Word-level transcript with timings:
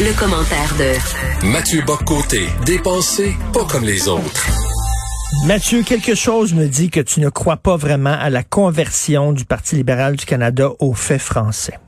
Le, 0.00 0.18
commentaire 0.18 0.74
de 0.76 1.46
Mathieu 1.46 1.80
Boccoté, 1.82 2.48
dépensé 2.66 3.32
pas 3.52 3.64
comme 3.64 3.84
les 3.84 4.08
autres. 4.08 4.46
Mathieu, 5.46 5.82
quelque 5.82 6.16
chose 6.16 6.52
me 6.52 6.66
dit 6.66 6.90
que 6.90 6.98
tu 6.98 7.20
ne 7.20 7.28
crois 7.28 7.58
pas 7.58 7.76
vraiment 7.76 8.16
à 8.18 8.28
la 8.28 8.42
conversion 8.42 9.32
du 9.32 9.44
Parti 9.44 9.76
libéral 9.76 10.16
du 10.16 10.26
Canada 10.26 10.70
au 10.80 10.94
fait 10.94 11.20
français. 11.20 11.78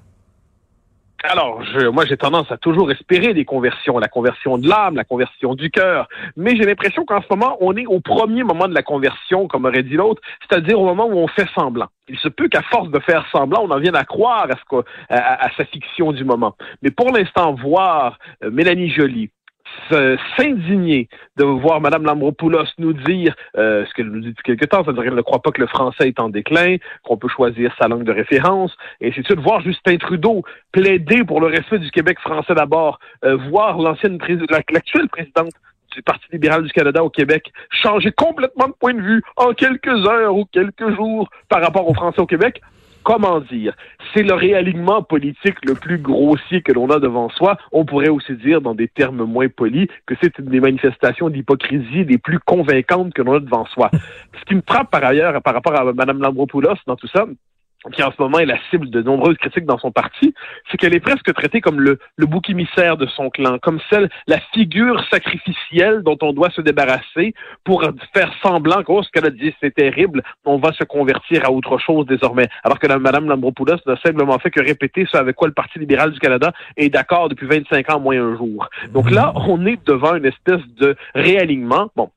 Alors, 1.28 1.62
je, 1.64 1.88
moi, 1.88 2.04
j'ai 2.06 2.16
tendance 2.16 2.50
à 2.52 2.56
toujours 2.56 2.90
espérer 2.92 3.34
des 3.34 3.44
conversions, 3.44 3.98
la 3.98 4.06
conversion 4.06 4.58
de 4.58 4.68
l'âme, 4.68 4.94
la 4.94 5.04
conversion 5.04 5.54
du 5.54 5.70
cœur. 5.70 6.08
Mais 6.36 6.54
j'ai 6.56 6.64
l'impression 6.64 7.04
qu'en 7.04 7.20
ce 7.20 7.26
moment, 7.30 7.56
on 7.60 7.76
est 7.76 7.86
au 7.86 8.00
premier 8.00 8.44
moment 8.44 8.68
de 8.68 8.74
la 8.74 8.82
conversion, 8.82 9.48
comme 9.48 9.64
aurait 9.64 9.82
dit 9.82 9.94
l'autre, 9.94 10.22
c'est-à-dire 10.40 10.80
au 10.80 10.84
moment 10.84 11.06
où 11.06 11.18
on 11.18 11.26
fait 11.26 11.48
semblant. 11.54 11.88
Il 12.08 12.18
se 12.18 12.28
peut 12.28 12.48
qu'à 12.48 12.62
force 12.62 12.90
de 12.90 13.00
faire 13.00 13.26
semblant, 13.32 13.64
on 13.64 13.70
en 13.70 13.80
vienne 13.80 13.96
à 13.96 14.04
croire 14.04 14.46
à, 14.48 14.56
ce 14.56 14.76
à, 15.08 15.46
à 15.46 15.50
sa 15.56 15.64
fiction 15.64 16.12
du 16.12 16.24
moment. 16.24 16.54
Mais 16.82 16.90
pour 16.90 17.10
l'instant, 17.10 17.54
voir 17.54 18.18
euh, 18.44 18.50
Mélanie 18.52 18.90
Joly, 18.90 19.30
s'indigner 20.36 21.08
de 21.36 21.44
voir 21.44 21.80
Mme 21.80 22.04
Lambropoulos 22.04 22.64
nous 22.78 22.92
dire 22.92 23.34
euh, 23.56 23.84
ce 23.86 23.94
qu'elle 23.94 24.08
nous 24.08 24.20
dit 24.20 24.30
depuis 24.30 24.42
quelque 24.42 24.64
temps, 24.64 24.82
c'est-à-dire 24.84 25.04
qu'elle 25.04 25.14
ne 25.14 25.22
croit 25.22 25.42
pas 25.42 25.50
que 25.50 25.60
le 25.60 25.66
français 25.66 26.08
est 26.08 26.20
en 26.20 26.28
déclin, 26.28 26.76
qu'on 27.04 27.16
peut 27.16 27.28
choisir 27.28 27.74
sa 27.80 27.88
langue 27.88 28.04
de 28.04 28.12
référence, 28.12 28.72
et 29.00 29.12
c'est 29.14 29.34
de 29.34 29.40
voir 29.40 29.60
Justin 29.60 29.96
Trudeau 29.96 30.42
plaider 30.72 31.24
pour 31.24 31.40
le 31.40 31.48
respect 31.48 31.78
du 31.78 31.90
Québec 31.90 32.18
français 32.20 32.54
d'abord, 32.54 32.98
euh, 33.24 33.36
voir 33.50 33.78
l'ancienne 33.78 34.18
l'actuelle 34.50 35.08
présidente 35.08 35.52
du 35.94 36.02
Parti 36.02 36.26
libéral 36.32 36.62
du 36.62 36.72
Canada 36.72 37.02
au 37.02 37.10
Québec 37.10 37.50
changer 37.70 38.12
complètement 38.12 38.68
de 38.68 38.74
point 38.78 38.94
de 38.94 39.00
vue 39.00 39.22
en 39.36 39.52
quelques 39.52 40.06
heures 40.06 40.36
ou 40.36 40.44
quelques 40.44 40.94
jours 40.94 41.28
par 41.48 41.62
rapport 41.62 41.88
aux 41.88 41.94
Français 41.94 42.20
au 42.20 42.26
Québec, 42.26 42.60
comment 43.06 43.38
dire, 43.38 43.72
c'est 44.12 44.24
le 44.24 44.34
réalignement 44.34 45.00
politique 45.00 45.64
le 45.64 45.74
plus 45.74 45.98
grossier 45.98 46.60
que 46.60 46.72
l'on 46.72 46.90
a 46.90 46.98
devant 46.98 47.28
soi. 47.28 47.56
On 47.70 47.84
pourrait 47.84 48.08
aussi 48.08 48.34
dire, 48.34 48.60
dans 48.60 48.74
des 48.74 48.88
termes 48.88 49.22
moins 49.22 49.46
polis, 49.48 49.86
que 50.06 50.16
c'est 50.20 50.36
une 50.40 50.46
des 50.46 50.58
manifestations 50.58 51.28
d'hypocrisie 51.28 52.04
les 52.04 52.18
plus 52.18 52.40
convaincantes 52.40 53.14
que 53.14 53.22
l'on 53.22 53.36
a 53.36 53.40
devant 53.40 53.64
soi. 53.66 53.92
Ce 53.92 54.44
qui 54.46 54.56
me 54.56 54.62
frappe 54.66 54.90
par 54.90 55.04
ailleurs 55.04 55.40
par 55.40 55.54
rapport 55.54 55.76
à 55.76 55.84
Mme 55.92 56.20
Lambropoulos 56.20 56.74
dans 56.88 56.96
tout 56.96 57.06
ça, 57.06 57.26
qui 57.90 58.02
en 58.02 58.10
ce 58.10 58.20
moment 58.20 58.38
est 58.38 58.46
la 58.46 58.58
cible 58.70 58.90
de 58.90 59.02
nombreuses 59.02 59.36
critiques 59.36 59.64
dans 59.64 59.78
son 59.78 59.92
parti, 59.92 60.34
c'est 60.70 60.76
qu'elle 60.76 60.94
est 60.94 61.00
presque 61.00 61.32
traitée 61.34 61.60
comme 61.60 61.80
le, 61.80 61.98
le 62.16 62.26
bouc 62.26 62.50
émissaire 62.50 62.96
de 62.96 63.06
son 63.06 63.30
clan, 63.30 63.58
comme 63.60 63.80
celle, 63.90 64.08
la 64.26 64.38
figure 64.52 65.02
sacrificielle 65.10 66.02
dont 66.02 66.18
on 66.22 66.32
doit 66.32 66.50
se 66.50 66.60
débarrasser 66.60 67.34
pour 67.64 67.84
faire 68.14 68.32
semblant 68.42 68.82
que 68.82 68.92
oh, 68.92 69.02
ce 69.02 69.10
qu'elle 69.10 69.26
a 69.26 69.30
dit, 69.30 69.54
c'est 69.60 69.74
terrible, 69.74 70.22
on 70.44 70.58
va 70.58 70.72
se 70.72 70.84
convertir 70.84 71.44
à 71.44 71.50
autre 71.50 71.78
chose 71.78 72.06
désormais. 72.06 72.48
Alors 72.64 72.78
que 72.78 72.86
la, 72.86 72.98
Mme 72.98 73.28
Lambropoulos 73.28 73.76
n'a 73.86 73.96
simplement 73.98 74.38
fait 74.38 74.50
que 74.50 74.62
répéter 74.62 75.06
ce 75.10 75.16
avec 75.16 75.36
quoi 75.36 75.48
le 75.48 75.54
Parti 75.54 75.78
libéral 75.78 76.10
du 76.12 76.18
Canada 76.18 76.52
est 76.76 76.88
d'accord 76.88 77.28
depuis 77.28 77.46
25 77.46 77.90
ans, 77.92 78.00
moins 78.00 78.20
un 78.20 78.36
jour. 78.36 78.68
Donc 78.92 79.10
là, 79.10 79.32
on 79.34 79.64
est 79.66 79.84
devant 79.86 80.14
une 80.14 80.26
espèce 80.26 80.60
de 80.78 80.96
réalignement. 81.14 81.90
Bon, 81.96 82.10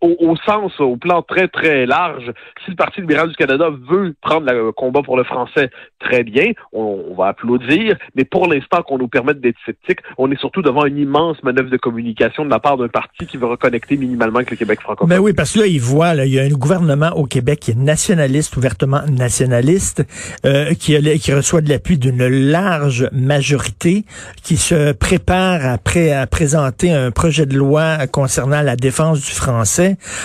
au, 0.00 0.36
sens, 0.36 0.78
au 0.80 0.96
plan 0.96 1.22
très, 1.22 1.48
très 1.48 1.86
large, 1.86 2.32
si 2.64 2.70
le 2.70 2.76
Parti 2.76 3.00
libéral 3.00 3.28
du 3.28 3.36
Canada 3.36 3.70
veut 3.88 4.14
prendre 4.20 4.50
le 4.50 4.72
combat 4.72 5.02
pour 5.02 5.16
le 5.16 5.24
français, 5.24 5.70
très 5.98 6.24
bien, 6.24 6.52
on, 6.72 7.14
va 7.16 7.28
applaudir, 7.28 7.96
mais 8.14 8.24
pour 8.24 8.46
l'instant 8.46 8.82
qu'on 8.82 8.98
nous 8.98 9.08
permette 9.08 9.40
d'être 9.40 9.58
sceptiques, 9.66 10.00
on 10.18 10.30
est 10.30 10.38
surtout 10.38 10.62
devant 10.62 10.86
une 10.86 10.98
immense 10.98 11.42
manœuvre 11.42 11.70
de 11.70 11.76
communication 11.76 12.44
de 12.44 12.50
la 12.50 12.58
part 12.58 12.76
d'un 12.76 12.88
parti 12.88 13.26
qui 13.26 13.36
veut 13.36 13.46
reconnecter 13.46 13.96
minimalement 13.96 14.36
avec 14.36 14.50
le 14.50 14.56
Québec 14.56 14.80
francophone. 14.80 15.08
Ben 15.08 15.18
oui, 15.18 15.32
parce 15.32 15.52
que 15.52 15.60
là, 15.60 15.66
il 15.66 15.80
voit, 15.80 16.14
là, 16.14 16.24
il 16.24 16.32
y 16.32 16.38
a 16.38 16.42
un 16.42 16.48
gouvernement 16.48 17.10
au 17.16 17.24
Québec 17.24 17.60
qui 17.60 17.72
est 17.72 17.78
nationaliste, 17.78 18.56
ouvertement 18.56 19.02
nationaliste, 19.10 20.04
euh, 20.44 20.74
qui, 20.74 20.96
qui 21.18 21.32
reçoit 21.32 21.60
de 21.60 21.68
l'appui 21.68 21.98
d'une 21.98 22.26
large 22.26 23.08
majorité, 23.12 24.04
qui 24.42 24.56
se 24.56 24.92
prépare 24.92 25.60
à, 25.64 25.74
à 25.74 26.26
présenter 26.26 26.92
un 26.92 27.10
projet 27.10 27.46
de 27.46 27.56
loi 27.56 28.06
concernant 28.06 28.62
la 28.62 28.76
défense 28.76 29.20
du 29.20 29.39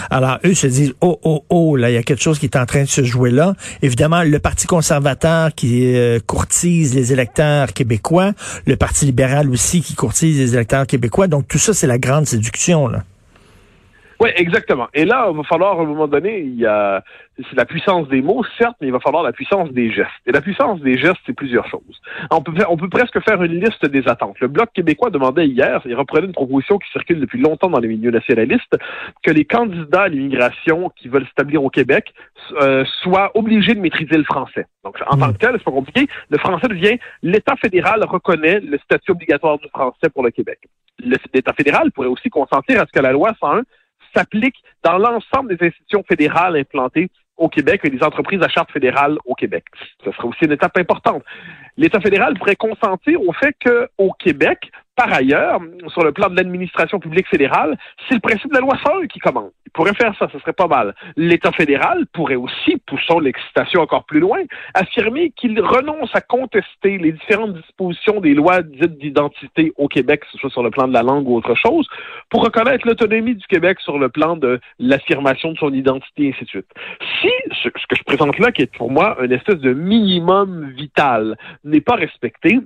Alors, 0.10 0.40
eux 0.46 0.54
se 0.54 0.68
disent, 0.68 0.94
oh, 1.02 1.20
oh, 1.24 1.44
oh, 1.50 1.76
là, 1.76 1.90
il 1.90 1.94
y 1.94 1.98
a 1.98 2.04
quelque 2.04 2.22
chose 2.22 2.40
qui 2.40 2.46
est 2.46 2.58
en 2.58 2.66
train 2.66 2.84
de 2.84 2.90
se 2.90 3.04
jouer 3.04 3.32
là. 3.32 3.56
Évidemment, 3.82 4.24
le 4.24 4.40
Parti 4.40 4.68
conservateur 4.68 5.54
qui 5.54 5.96
euh, 5.96 6.20
courtise 6.26 6.94
les 6.94 7.14
électeurs 7.14 7.74
québécois, 7.74 8.34
le 8.66 8.76
Parti 8.76 9.06
libéral 9.06 9.50
aussi 9.50 9.82
qui 9.82 9.96
courtise 9.96 10.38
les 10.38 10.54
électeurs 10.54 10.88
québécois. 10.88 11.28
Donc, 11.28 11.48
tout 11.48 11.58
ça, 11.58 11.74
c'est 11.74 11.88
la 11.88 11.98
grande 11.98 12.28
séduction, 12.28 12.88
là. 12.88 13.04
Oui, 14.20 14.30
exactement. 14.36 14.88
Et 14.94 15.06
là, 15.06 15.28
il 15.30 15.38
va 15.38 15.44
falloir, 15.44 15.80
à 15.80 15.84
un 15.84 15.86
moment 15.86 16.08
donné, 16.08 16.40
il 16.40 16.56
y 16.56 16.66
a, 16.66 17.04
c'est 17.38 17.56
la 17.56 17.66
puissance 17.66 18.08
des 18.08 18.22
mots, 18.22 18.44
certes, 18.58 18.78
mais 18.80 18.88
il 18.88 18.94
va 18.94 19.00
falloir 19.00 19.24
la 19.24 19.34
puissance 19.34 19.70
des 19.72 19.92
gestes. 19.92 20.10
Et 20.26 20.32
la 20.32 20.42
puissance 20.42 20.80
des 20.80 20.98
gestes, 20.98 21.20
c'est 21.26 21.36
plusieurs 21.36 21.68
choses. 21.68 22.02
On 22.32 22.42
peut, 22.42 22.54
on 22.70 22.78
peut 22.78 22.88
presque 22.88 23.20
faire 23.24 23.42
une 23.44 23.60
liste 23.60 23.86
des 23.86 24.08
attentes. 24.08 24.40
Le 24.40 24.48
Bloc 24.48 24.70
québécois 24.74 25.10
demandait 25.10 25.48
hier, 25.48 25.82
il 25.86 25.96
reprenait 25.96 26.28
une 26.28 26.34
proposition 26.34 26.78
qui 26.78 26.90
circule 26.92 27.20
depuis 27.20 27.42
longtemps 27.42 27.70
dans 27.70 27.80
les 27.80 27.90
milieux 27.90 28.12
nationalistes, 28.12 28.78
que 29.22 29.32
les 29.32 29.44
candidats 29.44 30.04
à 30.04 30.08
l'immigration 30.08 30.90
qui 30.96 31.10
veulent 31.10 31.28
s'établir 31.28 31.64
au 31.64 31.70
Québec 31.70 32.14
euh, 32.62 32.86
soient 33.02 33.32
obligés 33.36 33.76
de 33.76 33.82
maîtriser 33.82 34.18
le 34.18 34.24
français. 34.24 34.66
Donc, 34.86 34.98
en 35.08 35.18
tant 35.18 35.34
que 35.34 35.38
tel, 35.38 35.52
c'est 35.54 35.64
pas 35.64 35.72
compliqué. 35.72 36.08
Le 36.30 36.38
français 36.38 36.68
devient, 36.68 36.98
l'État 37.22 37.56
fédéral 37.58 38.04
reconnaît 38.06 38.62
le 38.62 38.78
statut 38.78 39.12
obligatoire 39.12 39.58
du 39.58 39.68
français 39.70 40.10
pour 40.14 40.24
le 40.24 40.32
Québec. 40.32 40.60
L'État 41.00 41.54
fédéral 41.54 41.92
pourrait 41.92 42.08
aussi 42.08 42.30
consentir 42.30 42.82
à 42.82 42.86
ce 42.86 42.92
que 42.92 43.02
la 43.02 43.12
loi 43.12 43.32
101 43.42 43.64
s'applique 44.16 44.56
dans 44.84 44.98
l'ensemble 44.98 45.56
des 45.56 45.68
institutions 45.68 46.04
fédérales 46.08 46.56
implantées 46.56 47.10
au 47.38 47.50
Québec 47.50 47.82
et 47.84 47.90
des 47.90 48.02
entreprises 48.04 48.42
à 48.42 48.48
charte 48.48 48.72
fédérale 48.72 49.18
au 49.26 49.36
Québec. 49.36 49.66
Ce 50.04 50.12
serait 50.12 50.28
aussi 50.28 50.46
une 50.46 50.54
étape 50.54 50.78
importante. 50.78 51.24
L'État 51.78 52.00
fédéral 52.00 52.36
pourrait 52.36 52.56
consentir 52.56 53.22
au 53.22 53.34
fait 53.34 53.56
qu'au 53.64 54.12
Québec, 54.20 54.72
par 54.96 55.12
ailleurs, 55.12 55.60
sur 55.90 56.04
le 56.04 56.14
plan 56.14 56.30
de 56.30 56.38
l'administration 56.38 57.00
publique 57.00 57.28
fédérale, 57.28 57.78
c'est 58.08 58.16
le 58.16 58.22
principe 58.22 58.50
de 58.50 58.56
la 58.56 58.62
loi 58.62 58.78
101 58.86 59.08
qui 59.08 59.20
commande. 59.20 59.52
Il 59.66 59.72
pourrait 59.72 59.94
faire 59.94 60.16
ça, 60.18 60.30
ce 60.32 60.40
serait 60.40 60.54
pas 60.54 60.68
mal. 60.68 60.96
L'État 61.18 61.52
fédéral 61.52 62.06
pourrait 62.14 62.36
aussi, 62.36 62.78
poussons 62.86 63.20
l'excitation 63.20 63.82
encore 63.82 64.06
plus 64.06 64.22
loin, 64.22 64.40
affirmer 64.74 65.32
qu'il 65.32 65.60
renonce 65.60 66.10
à 66.14 66.22
contester 66.22 66.98
les 66.98 67.12
différentes 67.12 67.56
dispositions 67.56 68.22
des 68.22 68.34
lois 68.34 68.62
dites 68.62 68.98
d'identité 68.98 69.74
au 69.76 69.90
Québec, 69.90 70.22
que 70.22 70.28
ce 70.32 70.38
soit 70.38 70.50
sur 70.50 70.64
le 70.64 70.72
plan 70.72 70.88
de 70.88 70.94
la 70.94 71.04
langue 71.04 71.28
ou 71.28 71.36
autre 71.36 71.56
chose, 71.56 71.86
pour 72.30 72.46
reconnaître 72.46 72.88
l'autonomie 72.88 73.36
du 73.36 73.46
Québec 73.48 73.82
sur 73.82 74.00
le 74.00 74.08
plan 74.08 74.38
de 74.38 74.62
l'affirmation 74.80 75.52
de 75.52 75.58
son 75.58 75.74
identité, 75.74 76.24
et 76.24 76.30
ainsi 76.30 76.46
de 76.46 76.50
suite. 76.50 76.68
Si 77.22 77.30
ce, 77.64 77.68
que 77.68 77.96
je 77.98 78.04
présente 78.04 78.40
là, 78.40 78.54
qui 78.54 78.62
est 78.62 78.74
pour 78.78 78.92
moi 78.92 79.18
une 79.22 79.34
espèce 79.34 79.60
de 79.60 79.74
minimum 79.74 80.72
vital, 80.78 81.36
n'est 81.66 81.82
pas 81.82 81.96
respecté, 81.96 82.60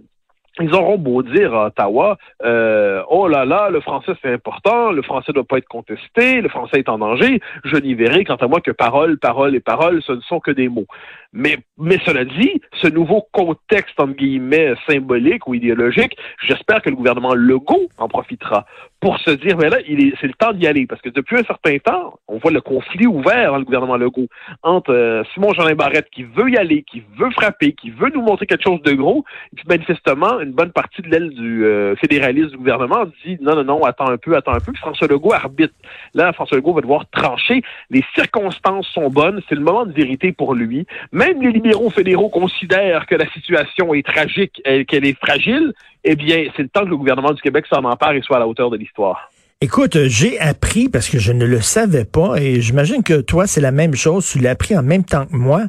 ils 0.59 0.73
auront 0.73 0.97
beau 0.97 1.23
dire 1.23 1.53
à 1.53 1.67
Ottawa, 1.67 2.17
euh, 2.43 3.01
oh 3.09 3.27
là 3.27 3.45
là, 3.45 3.69
le 3.69 3.79
français 3.81 4.13
c'est 4.21 4.33
important, 4.33 4.91
le 4.91 5.01
français 5.01 5.27
ne 5.29 5.35
doit 5.35 5.43
pas 5.43 5.57
être 5.57 5.67
contesté, 5.67 6.41
le 6.41 6.49
français 6.49 6.79
est 6.79 6.89
en 6.89 6.97
danger. 6.97 7.39
Je 7.63 7.77
n'y 7.77 7.93
verrai 7.93 8.23
quant 8.23 8.35
à 8.35 8.47
moi 8.47 8.61
que 8.61 8.71
parole, 8.71 9.17
parole 9.17 9.55
et 9.55 9.59
parole, 9.59 10.01
ce 10.01 10.13
ne 10.13 10.21
sont 10.21 10.39
que 10.39 10.51
des 10.51 10.69
mots. 10.69 10.87
Mais, 11.31 11.57
mais 11.77 11.99
cela 12.05 12.25
dit, 12.25 12.59
ce 12.81 12.87
nouveau 12.87 13.27
contexte, 13.31 13.99
entre 13.99 14.15
guillemets, 14.15 14.73
symbolique 14.89 15.45
ou 15.47 15.53
idéologique, 15.53 16.17
j'espère 16.41 16.81
que 16.81 16.89
le 16.89 16.95
gouvernement 16.95 17.35
Legault 17.35 17.87
en 17.99 18.07
profitera 18.07 18.65
pour 18.99 19.19
se 19.19 19.31
dire, 19.31 19.55
mais 19.57 19.69
là, 19.69 19.77
c'est 20.19 20.27
le 20.27 20.33
temps 20.33 20.53
d'y 20.53 20.65
aller. 20.65 20.87
Parce 20.87 21.01
que 21.01 21.09
depuis 21.09 21.37
un 21.37 21.43
certain 21.43 21.77
temps, 21.77 22.15
on 22.27 22.39
voit 22.39 22.51
le 22.51 22.61
conflit 22.61 23.05
ouvert 23.05 23.51
dans 23.51 23.59
le 23.59 23.63
gouvernement 23.63 23.95
Legault 23.95 24.27
entre 24.63 24.91
euh, 24.91 25.23
Simon 25.33 25.53
Jean 25.53 25.69
Barrette 25.75 26.09
qui 26.09 26.23
veut 26.23 26.49
y 26.49 26.57
aller, 26.57 26.83
qui 26.83 27.03
veut 27.17 27.29
frapper, 27.31 27.73
qui 27.73 27.91
veut 27.91 28.09
nous 28.13 28.21
montrer 28.21 28.47
quelque 28.47 28.63
chose 28.63 28.81
de 28.81 28.93
gros, 28.93 29.23
et 29.53 29.55
puis 29.55 29.65
manifestement, 29.67 30.39
une 30.49 30.55
bonne 30.55 30.71
partie 30.71 31.01
de 31.01 31.09
l'aile 31.09 31.29
du 31.29 31.65
euh, 31.65 31.95
fédéraliste 31.95 32.51
du 32.51 32.57
gouvernement 32.57 33.05
dit, 33.25 33.37
non, 33.41 33.55
non, 33.55 33.63
non, 33.63 33.83
attends 33.85 34.09
un 34.09 34.17
peu, 34.17 34.35
attends 34.35 34.53
un 34.53 34.59
peu, 34.59 34.71
puis 34.71 34.81
François 34.81 35.07
Legault 35.07 35.33
arbitre. 35.33 35.73
Là, 36.13 36.33
François 36.33 36.57
Legault 36.57 36.73
va 36.73 36.81
devoir 36.81 37.09
trancher. 37.09 37.61
Les 37.89 38.03
circonstances 38.15 38.87
sont 38.87 39.09
bonnes, 39.09 39.41
c'est 39.47 39.55
le 39.55 39.61
moment 39.61 39.85
de 39.85 39.93
vérité 39.93 40.31
pour 40.31 40.53
lui 40.53 40.85
même 41.11 41.41
les 41.41 41.51
libéraux 41.51 41.89
fédéraux 41.89 42.29
considèrent 42.29 43.05
que 43.05 43.15
la 43.15 43.29
situation 43.31 43.93
est 43.93 44.05
tragique, 44.05 44.61
et 44.65 44.85
qu'elle 44.85 45.05
est 45.05 45.17
fragile, 45.17 45.73
eh 46.03 46.15
bien, 46.15 46.45
c'est 46.55 46.63
le 46.63 46.69
temps 46.69 46.83
que 46.83 46.89
le 46.89 46.97
gouvernement 46.97 47.33
du 47.33 47.41
Québec 47.41 47.65
s'en 47.67 47.83
empare 47.83 48.13
et 48.13 48.21
soit 48.21 48.37
à 48.37 48.39
la 48.39 48.47
hauteur 48.47 48.69
de 48.69 48.77
l'histoire. 48.77 49.29
Écoute, 49.61 49.97
j'ai 50.05 50.39
appris, 50.39 50.87
parce 50.87 51.09
que 51.09 51.19
je 51.19 51.33
ne 51.33 51.45
le 51.45 51.59
savais 51.59 52.05
pas, 52.05 52.37
et 52.37 52.61
j'imagine 52.61 53.03
que 53.03 53.19
toi, 53.19 53.45
c'est 53.45 53.59
la 53.59 53.73
même 53.73 53.93
chose, 53.93 54.25
tu 54.25 54.39
l'as 54.39 54.51
appris 54.51 54.77
en 54.77 54.83
même 54.83 55.03
temps 55.03 55.25
que 55.25 55.35
moi, 55.35 55.63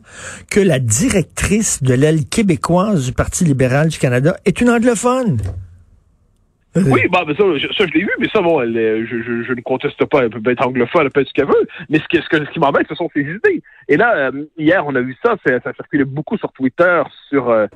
que 0.48 0.60
la 0.60 0.78
directrice 0.78 1.82
de 1.82 1.94
l'aile 1.94 2.25
québécoise 2.25 3.06
du 3.06 3.12
Parti 3.12 3.44
libéral 3.44 3.88
du 3.88 3.98
Canada 3.98 4.37
est 4.44 4.60
une 4.60 4.70
anglophone. 4.70 5.38
Euh, 6.76 6.82
oui, 6.87 7.00
bah, 7.10 7.25
ça, 7.26 7.34
ça, 7.34 7.84
je 7.84 7.92
l'ai 7.92 8.02
vu, 8.02 8.10
mais 8.20 8.28
ça, 8.28 8.40
bon, 8.40 8.60
elle, 8.60 9.08
je, 9.10 9.22
je, 9.22 9.42
je, 9.42 9.52
ne 9.54 9.60
conteste 9.60 10.04
pas, 10.04 10.20
elle 10.20 10.31
peut 10.31 10.52
être 10.52 10.64
anglophone, 10.64 11.06
elle 11.06 11.10
peut 11.10 11.22
être 11.22 11.28
ce 11.28 11.34
qu'elle 11.34 11.46
veut, 11.46 11.66
mais 11.88 11.98
ce 11.98 12.04
qui, 12.04 12.22
ce, 12.22 12.52
qui 12.52 12.60
m'embête, 12.60 12.87
ce 12.88 12.94
sont 12.94 13.10
ses 13.12 13.22
idées. 13.22 13.60
Et 13.88 13.96
là, 13.96 14.14
euh, 14.16 14.44
hier, 14.56 14.84
on 14.87 14.94
a 14.94 15.00
vu 15.00 15.16
ça, 15.20 15.34
ça 15.44 15.72
circulait 15.72 16.04
beaucoup 16.04 16.38
sur 16.38 16.52
Twitter, 16.52 17.02
sur, 17.28 17.50
euh, 17.50 17.66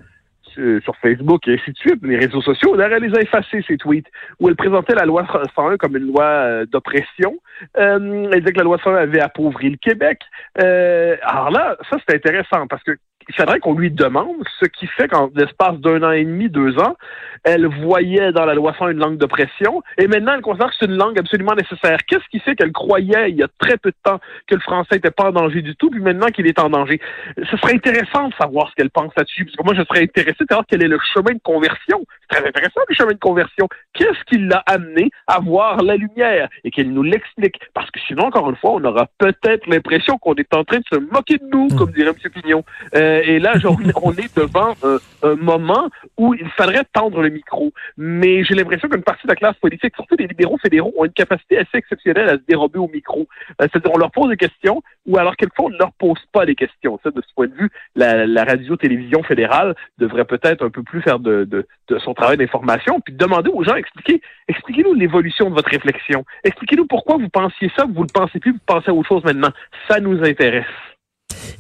sur, 0.55 0.97
Facebook 0.97 1.47
et 1.49 1.55
ainsi 1.55 1.73
de 1.73 1.77
suite, 1.77 1.99
les 2.03 2.17
réseaux 2.17 2.41
sociaux. 2.41 2.77
D'ailleurs, 2.77 2.99
elle 2.99 3.11
les 3.11 3.17
a 3.17 3.21
effacés, 3.21 3.65
ces 3.67 3.77
tweets, 3.77 4.07
où 4.41 4.49
elle 4.49 4.57
présentait 4.57 4.95
la 4.95 5.05
loi 5.05 5.27
101 5.55 5.77
comme 5.77 5.97
une 5.97 6.07
loi 6.07 6.65
d'oppression. 6.67 7.39
elle 7.75 8.31
disait 8.39 8.53
que 8.53 8.59
la 8.59 8.65
loi 8.65 8.79
101 8.83 8.97
avait 8.97 9.21
appauvri 9.21 9.71
le 9.71 9.77
Québec. 9.77 10.21
alors 10.57 11.51
là, 11.51 11.77
ça, 11.91 11.97
c'est 12.07 12.17
intéressant, 12.17 12.67
parce 12.69 12.83
que 12.83 12.93
il 13.29 13.35
faudrait 13.35 13.61
qu'on 13.61 13.75
lui 13.75 13.91
demande 13.91 14.45
ce 14.61 14.67
qui 14.67 14.87
fait 14.87 15.09
qu'en 15.09 15.31
l'espace 15.35 15.79
d'un 15.79 16.03
an 16.03 16.11
et 16.11 16.25
demi, 16.25 16.49
deux 16.49 16.79
ans, 16.79 16.97
elle 17.45 17.67
voyait 17.67 18.33
dans 18.33 18.47
la 18.47 18.55
loi 18.55 18.75
101 18.79 18.93
une 18.93 18.99
langue 18.99 19.19
d'oppression, 19.19 19.83
et 19.99 20.07
maintenant 20.07 20.33
elle 20.35 20.41
considère 20.41 20.69
que 20.69 20.75
c'est 20.79 20.87
une 20.87 20.97
langue 20.97 21.19
absolument 21.19 21.55
nécessaire. 21.55 21.99
Qu'est-ce 22.07 22.27
qui 22.31 22.41
fait 22.41 22.57
qu'elle 22.57 22.73
croyait 22.73 23.31
il 23.31 23.37
y 23.37 23.43
a 23.43 23.49
très 23.59 23.77
peu 23.77 23.91
de 23.91 23.97
temps 24.03 24.19
que 24.47 24.55
le 24.55 24.61
français 24.61 24.95
n'était 24.95 25.11
pas 25.11 25.29
en 25.29 25.33
danger 25.33 25.63
du 25.63 25.77
tout, 25.77 25.91
puis 25.91 26.01
maintenant 26.01 26.29
qu'il 26.29 26.47
est 26.47 26.59
en 26.59 26.71
danger? 26.71 27.01
Ce 27.37 27.57
serait 27.59 27.75
intéressant 27.75 28.29
de 28.29 28.35
savoir 28.35 28.71
ce 28.71 28.75
qu'elle 28.75 28.91
pense 28.91 29.13
là-dessus, 29.17 29.45
parce 29.45 29.57
que 29.57 29.63
moi 29.65 29.75
je 29.75 29.83
serais 29.85 30.03
intéressé 30.03 30.37
de 30.41 30.47
savoir 30.49 30.65
quel 30.69 30.83
est 30.83 30.89
le 30.89 30.99
chemin 31.13 31.35
de 31.35 31.41
conversion. 31.43 32.05
C'est 32.23 32.39
très 32.39 32.49
intéressant 32.49 32.81
le 32.89 32.95
chemin 32.95 33.13
de 33.13 33.19
conversion. 33.19 33.69
Qu'est-ce 33.93 34.25
qui 34.25 34.39
l'a 34.39 34.63
amené 34.67 35.11
à 35.27 35.41
voir 35.41 35.83
la 35.83 35.97
lumière 35.97 36.49
et 36.65 36.71
qu'elle 36.71 36.93
nous 36.93 37.03
l'explique? 37.03 37.61
Parce 37.75 37.91
que 37.91 38.01
sinon, 38.07 38.25
encore 38.25 38.49
une 38.49 38.57
fois, 38.57 38.73
on 38.73 38.85
aura 38.85 39.07
peut-être 39.19 39.67
l'impression 39.67 40.19
qu'on 40.19 40.35
est 40.35 40.55
en 40.55 40.65
train 40.65 40.79
de 40.79 40.85
se 40.93 40.99
moquer 40.99 41.39
de 41.39 41.47
nous, 41.51 41.69
comme 41.77 41.93
dirait 41.93 42.11
M. 42.11 42.31
Pignon. 42.31 42.65
Euh, 42.95 43.14
et 43.23 43.39
là, 43.39 43.55
on 44.03 44.13
est 44.13 44.37
devant 44.37 44.75
un 45.23 45.35
moment 45.37 45.89
où 46.17 46.35
il 46.35 46.49
faudrait 46.51 46.85
tendre 46.93 47.23
le 47.23 47.29
micro. 47.29 47.73
Mais 47.97 48.45
j'ai 48.45 48.55
l'impression 48.55 48.89
qu'une 48.89 49.03
partie 49.03 49.27
de 49.27 49.33
la 49.33 49.37
classe 49.37 49.57
politique, 49.57 49.95
surtout 49.95 50.17
les 50.19 50.27
libéraux 50.27 50.59
fédéraux, 50.59 50.93
ont 50.97 51.05
une 51.05 51.13
capacité 51.13 51.59
assez 51.59 51.77
exceptionnelle 51.77 52.29
à 52.29 52.33
se 52.33 52.43
dérober 52.47 52.79
au 52.79 52.89
micro. 52.89 53.27
Euh, 53.61 53.67
c'est-à-dire, 53.71 53.91
on 53.95 53.99
leur 53.99 54.11
pose 54.11 54.31
des 54.31 54.37
questions, 54.37 54.83
ou 55.07 55.19
alors 55.19 55.37
quelquefois, 55.37 55.67
on 55.67 55.71
ne 55.71 55.79
leur 55.79 55.93
pose 55.93 56.19
pas 56.33 56.47
des 56.47 56.55
questions. 56.55 56.99
De 57.05 57.21
ce 57.21 57.35
point 57.35 57.47
de 57.47 57.55
vue, 57.55 57.71
la, 57.95 58.45
radio-télévision 58.45 59.23
fédérale 59.23 59.75
devrait 59.99 60.25
peut-être 60.25 60.65
un 60.65 60.71
peu 60.71 60.83
plus 60.83 61.03
faire 61.03 61.19
de, 61.19 61.45
de, 61.45 61.67
de 61.89 61.99
son 61.99 62.15
travail 62.15 62.37
d'information, 62.37 63.01
puis 63.01 63.15
demander 63.15 63.51
aux 63.51 63.65
gens, 63.65 63.75
expliquez, 63.75 64.21
expliquez-nous 64.49 64.95
l'évolution 64.95 65.51
de 65.51 65.55
votre 65.55 65.71
réflexion. 65.71 66.25
Expliquez-nous 66.45 66.87
pourquoi 66.87 67.17
vous 67.17 67.29
pensiez 67.29 67.71
ça, 67.77 67.85
vous 67.85 68.03
ne 68.03 68.09
le 68.09 68.13
pensez 68.13 68.39
plus, 68.39 68.53
vous 68.53 68.59
pensez 68.67 68.91
à 68.91 68.95
autre 68.95 69.09
chose 69.09 69.25
maintenant. 69.25 69.51
Ça 69.89 70.01
nous 70.01 70.23
intéresse. 70.23 70.65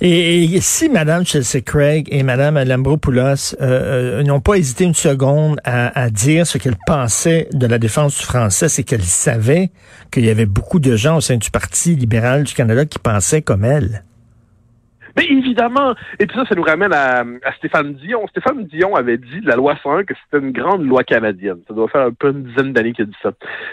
Et, 0.00 0.60
si 0.60 0.88
Mme 0.88 1.24
Chelsea 1.26 1.62
Craig 1.64 2.08
et 2.10 2.22
Mme 2.22 2.62
Lambropoulos 2.64 3.54
euh, 3.60 4.20
euh, 4.20 4.22
n'ont 4.22 4.40
pas 4.40 4.56
hésité 4.56 4.84
une 4.84 4.94
seconde 4.94 5.60
à, 5.64 5.98
à 5.98 6.10
dire 6.10 6.46
ce 6.46 6.58
qu'elles 6.58 6.78
pensaient 6.86 7.48
de 7.52 7.66
la 7.66 7.78
défense 7.78 8.18
du 8.18 8.24
français, 8.24 8.68
c'est 8.68 8.82
qu'elles 8.82 9.02
savaient 9.02 9.70
qu'il 10.10 10.24
y 10.24 10.30
avait 10.30 10.46
beaucoup 10.46 10.78
de 10.78 10.96
gens 10.96 11.16
au 11.16 11.20
sein 11.20 11.36
du 11.36 11.50
Parti 11.50 11.96
libéral 11.96 12.44
du 12.44 12.54
Canada 12.54 12.84
qui 12.84 12.98
pensaient 12.98 13.42
comme 13.42 13.64
elles. 13.64 14.04
Mais 15.16 15.26
évidemment, 15.26 15.94
et 16.18 16.26
puis 16.26 16.36
ça, 16.36 16.44
ça 16.46 16.54
nous 16.54 16.62
ramène 16.62 16.92
à, 16.92 17.20
à, 17.20 17.52
Stéphane 17.58 17.94
Dion. 17.94 18.26
Stéphane 18.28 18.64
Dion 18.64 18.94
avait 18.96 19.18
dit 19.18 19.40
de 19.40 19.46
la 19.46 19.56
loi 19.56 19.76
101 19.82 20.04
que 20.04 20.14
c'était 20.14 20.44
une 20.44 20.52
grande 20.52 20.84
loi 20.84 21.04
canadienne. 21.04 21.60
Ça 21.68 21.74
doit 21.74 21.88
faire 21.88 22.06
un 22.06 22.12
peu 22.12 22.30
une 22.30 22.44
dizaine 22.44 22.72
d'années 22.72 22.92
qu'il 22.92 23.04
a 23.04 23.06
dit 23.06 23.16
ça. 23.22 23.30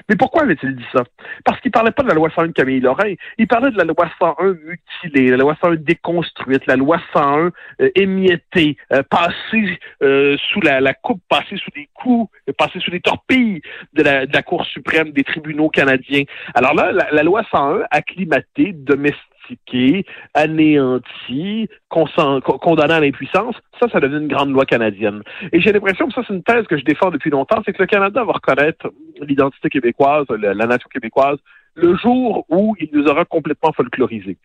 Mais 0.09 0.15
pourquoi 0.15 0.43
avait-il 0.43 0.75
dit 0.75 0.85
ça? 0.93 1.03
Parce 1.43 1.59
qu'il 1.61 1.71
parlait 1.71 1.91
pas 1.91 2.03
de 2.03 2.09
la 2.09 2.13
loi 2.13 2.29
101 2.35 2.47
de 2.47 2.51
Camille 2.51 2.79
Lorrain. 2.79 3.13
Il 3.37 3.47
parlait 3.47 3.71
de 3.71 3.77
la 3.77 3.85
loi 3.85 4.09
101 4.19 4.55
mutilée, 4.65 5.29
la 5.29 5.37
loi 5.37 5.57
101 5.61 5.75
déconstruite, 5.75 6.65
la 6.67 6.75
loi 6.75 6.99
101 7.13 7.51
euh, 7.81 7.89
émiettée, 7.95 8.77
euh, 8.93 9.01
passée 9.09 9.79
euh, 10.03 10.37
sous 10.51 10.61
la, 10.61 10.79
la, 10.79 10.93
coupe, 10.93 11.21
passée 11.27 11.57
sous 11.57 11.71
des 11.71 11.89
coups, 11.93 12.31
passée 12.57 12.79
sous 12.79 12.91
les 12.91 13.01
torpilles 13.01 13.61
de 13.93 14.03
la, 14.03 14.25
de 14.25 14.33
la 14.33 14.43
Cour 14.43 14.65
suprême, 14.65 15.11
des 15.11 15.23
tribunaux 15.23 15.69
canadiens. 15.69 16.23
Alors 16.53 16.73
là, 16.75 16.91
la, 16.91 17.11
la 17.11 17.23
loi 17.23 17.43
101 17.51 17.81
acclimatée, 17.89 18.73
domestique, 18.73 19.30
anéanti, 20.33 21.67
condamné 21.89 22.93
à 22.93 22.99
l'impuissance, 22.99 23.55
ça, 23.79 23.87
ça 23.89 23.99
devient 23.99 24.17
une 24.17 24.27
grande 24.27 24.51
loi 24.51 24.65
canadienne. 24.65 25.23
Et 25.51 25.61
j'ai 25.61 25.71
l'impression 25.71 26.07
que 26.07 26.13
ça, 26.13 26.21
c'est 26.27 26.33
une 26.33 26.43
thèse 26.43 26.65
que 26.67 26.77
je 26.77 26.83
défends 26.83 27.11
depuis 27.11 27.29
longtemps, 27.29 27.61
c'est 27.65 27.73
que 27.73 27.81
le 27.81 27.87
Canada 27.87 28.23
va 28.23 28.33
reconnaître 28.33 28.91
l'identité 29.21 29.69
québécoise, 29.69 30.25
la, 30.29 30.53
nation 30.53 30.89
québécoise, 30.91 31.37
le 31.75 31.95
jour 31.95 32.45
où 32.49 32.75
il 32.79 32.89
nous 32.93 33.05
aura 33.07 33.25
complètement 33.25 33.71
folklorisés 33.71 34.37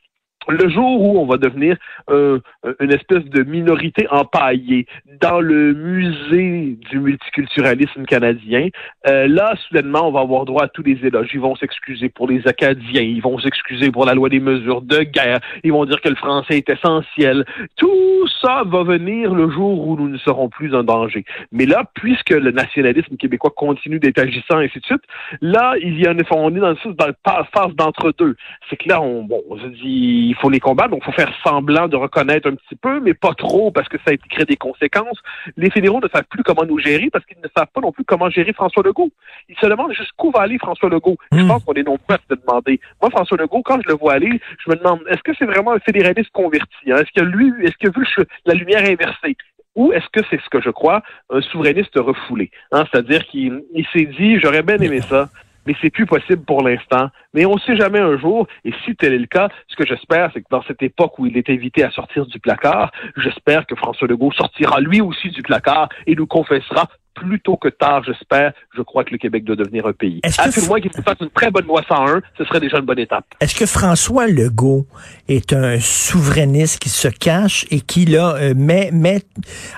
le 0.49 0.69
jour 0.69 1.01
où 1.01 1.19
on 1.19 1.27
va 1.27 1.37
devenir 1.37 1.77
euh, 2.11 2.41
une 2.81 2.93
espèce 2.93 3.25
de 3.25 3.43
minorité 3.43 4.07
empaillée 4.11 4.87
dans 5.21 5.41
le 5.41 5.75
musée 5.75 6.79
du 6.91 7.01
multiculturalisme 7.01 8.05
canadien, 8.05 8.69
euh, 9.09 9.27
là, 9.27 9.55
soudainement, 9.69 10.09
on 10.09 10.13
va 10.13 10.21
avoir 10.21 10.45
droit 10.45 10.65
à 10.65 10.69
tous 10.69 10.83
les 10.83 10.99
éloges. 11.05 11.31
Ils 11.33 11.41
vont 11.41 11.57
s'excuser 11.57 12.09
pour 12.09 12.29
les 12.29 12.47
Acadiens, 12.47 13.03
ils 13.03 13.23
vont 13.23 13.39
s'excuser 13.39 13.91
pour 13.91 14.05
la 14.05 14.15
loi 14.15 14.29
des 14.29 14.41
mesures 14.41 14.83
de 14.83 15.03
guerre, 15.03 15.41
ils 15.65 15.73
vont 15.73 15.85
dire 15.85 16.01
que 16.01 16.09
le 16.09 16.17
français 16.17 16.59
est 16.59 16.71
essentiel. 16.71 17.45
Tout 17.77 18.29
ça 18.41 18.63
va 18.67 18.83
venir 18.83 19.35
le 19.35 19.51
jour 19.51 19.87
où 19.87 19.97
nous 19.97 20.09
ne 20.09 20.19
serons 20.19 20.49
plus 20.49 20.75
en 20.75 20.83
danger. 20.83 21.25
Mais 21.53 21.67
là, 21.67 21.85
puisque 21.95 22.31
le 22.31 22.51
nationalisme 22.51 23.17
québécois 23.17 23.53
continue 23.57 23.99
d'être 23.99 24.19
agissant, 24.19 24.61
et 24.61 24.67
ainsi 24.67 24.81
de 24.81 24.85
suite, 24.85 25.03
là, 25.41 25.75
il 25.81 26.01
y 26.01 26.07
a 26.07 26.13
une, 26.13 26.23
on 26.31 26.55
est 26.55 26.61
dans, 26.61 26.75
la 27.07 27.45
phase 27.55 27.75
d'entre-deux. 27.75 28.37
C'est 28.69 28.77
que 28.77 28.89
là, 28.89 29.01
on, 29.01 29.25
bon, 29.25 29.43
on 29.51 29.59
se 29.59 29.67
dit, 29.67 30.36
il 30.37 30.41
faut 30.41 30.51
les 30.51 30.61
combattre, 30.61 30.91
donc 30.91 31.01
il 31.03 31.07
faut 31.07 31.13
faire 31.13 31.33
semblant 31.43 31.89
de 31.89 31.97
reconnaître 31.97 32.49
un 32.49 32.55
petit 32.55 32.77
peu, 32.77 33.01
mais 33.01 33.15
pas 33.15 33.33
trop 33.35 33.71
parce 33.71 33.89
que 33.89 33.97
ça 34.05 34.13
impliquerait 34.13 34.45
des 34.45 34.57
conséquences. 34.57 35.19
Les 35.57 35.71
fédéraux 35.71 36.01
ne 36.01 36.09
savent 36.09 36.27
plus 36.29 36.43
comment 36.43 36.65
nous 36.65 36.79
gérer 36.79 37.09
parce 37.11 37.25
qu'ils 37.25 37.39
ne 37.43 37.49
savent 37.57 37.69
pas 37.73 37.81
non 37.81 37.93
plus 37.93 38.05
comment 38.05 38.29
gérer 38.29 38.53
François 38.53 38.83
Legault. 38.83 39.11
Ils 39.49 39.57
se 39.57 39.67
demandent 39.67 39.93
jusqu'où 39.93 40.31
va 40.31 40.41
aller 40.43 40.59
François 40.59 40.91
Legault. 40.91 41.17
Je 41.33 41.41
hmm. 41.41 41.49
pense 41.49 41.65
qu'on 41.65 41.75
est 41.75 41.83
nombreux 41.83 42.01
à 42.11 42.19
se 42.19 42.35
demander. 42.35 42.81
Moi, 43.01 43.11
François 43.11 43.39
Legault, 43.39 43.63
quand 43.63 43.81
je 43.83 43.89
le 43.89 43.95
vois 43.95 44.15
aller, 44.15 44.41
je 44.65 44.71
me 44.71 44.77
demande, 44.77 45.01
est-ce 45.09 45.23
que 45.23 45.33
c'est 45.39 45.47
vraiment 45.47 45.73
un 45.73 45.81
fédéraliste 45.81 46.31
converti? 46.33 46.93
Hein? 46.93 46.99
Est-ce 46.99 47.13
que 47.21 47.25
lui, 47.25 47.53
est-ce 47.65 47.77
que 47.79 47.99
vu 47.99 48.07
la 48.45 48.55
lumière 48.55 48.85
inversée? 48.85 49.37
ou 49.77 49.93
est-ce 49.93 50.07
que 50.11 50.27
c'est 50.31 50.41
ce 50.41 50.49
que 50.49 50.61
je 50.61 50.71
crois, 50.71 51.03
un 51.29 51.43
souverainiste 51.43 51.97
refoulé? 51.97 52.51
Hein? 52.73 52.85
C'est-à-dire 52.91 53.27
qu'il 53.27 53.63
s'est 53.93 54.07
dit, 54.07 54.41
j'aurais 54.41 54.63
bien 54.63 54.79
aimé 54.79 55.03
ça, 55.03 55.29
mais 55.67 55.75
c'est 55.81 55.91
plus 55.91 56.07
possible 56.07 56.43
pour 56.45 56.63
l'instant. 56.63 57.09
Mais 57.35 57.45
on 57.45 57.55
ne 57.55 57.61
sait 57.61 57.77
jamais 57.77 57.99
un 57.99 58.19
jour, 58.19 58.47
et 58.65 58.73
si 58.85 58.95
tel 58.97 59.13
est 59.13 59.19
le 59.19 59.27
cas, 59.27 59.49
ce 59.69 59.77
que 59.77 59.87
j'espère, 59.87 60.31
c'est 60.33 60.41
que 60.41 60.49
dans 60.51 60.63
cette 60.63 60.83
époque 60.83 61.19
où 61.19 61.27
il 61.27 61.37
est 61.37 61.51
invité 61.51 61.85
à 61.85 61.91
sortir 61.91 62.27
du 62.27 62.39
placard, 62.41 62.93
j'espère 63.17 63.67
que 63.67 63.75
François 63.75 64.09
Legault 64.09 64.33
sortira 64.33 64.81
lui 64.81 65.01
aussi 65.01 65.31
du 65.31 65.43
placard 65.43 65.89
et 66.07 66.15
nous 66.15 66.27
confessera 66.27 66.89
plus 67.17 67.41
tôt 67.41 67.57
que 67.57 67.69
tard, 67.69 68.05
j'espère, 68.05 68.53
je 68.77 68.83
crois 68.83 69.03
que 69.03 69.11
le 69.11 69.19
Québec 69.19 69.45
doit 69.45 69.57
devenir 69.57 69.87
un 69.87 69.93
pays. 69.93 70.21
Le 70.23 70.69
moins 70.69 70.81
qu'il 70.81 70.93
fasse 70.93 71.17
une 71.21 71.31
très 71.31 71.51
bonne 71.51 71.67
loi 71.67 71.83
101, 71.89 72.21
ce 72.37 72.45
serait 72.45 72.61
déjà 72.61 72.79
une 72.79 72.85
bonne 72.85 72.99
étape. 72.99 73.25
Est-ce 73.41 73.55
que 73.55 73.67
François 73.67 74.27
Legault 74.27 74.87
est 75.27 75.53
un 75.53 75.81
souverainiste 75.81 76.79
qui 76.79 76.91
se 76.91 77.09
cache 77.09 77.65
et 77.71 77.81
qui, 77.81 78.05
là, 78.05 78.37
euh, 78.37 78.55
met, 78.55 78.91
met, 78.93 79.23